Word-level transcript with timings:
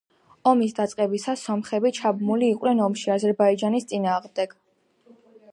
ომის 0.51 0.71
დაწყებისას 0.79 1.43
სომხები 1.49 1.93
ჩაბმული 1.99 2.49
იყვნენ 2.55 2.83
ომში 2.89 3.15
აზერბაიჯანის 3.19 3.89
წინააღმდეგ. 3.93 4.61